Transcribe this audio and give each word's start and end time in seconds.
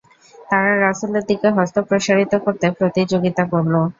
তারা 0.49 0.71
রাসূলের 0.77 1.23
দিকে 1.29 1.47
হস্ত 1.57 1.75
প্রসারিত 1.87 2.33
করতে 2.45 2.65
প্রতিযোগিতা 2.79 3.43
করল। 3.51 3.73